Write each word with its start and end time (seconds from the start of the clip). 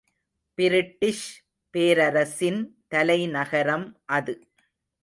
British 0.57 1.27
பேரரசின் 1.73 2.61
தலைநகரம் 2.87 3.87
அது. 4.05 4.35